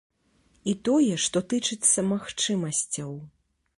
[0.71, 3.11] І тое, што тычыцца магчымасцяў.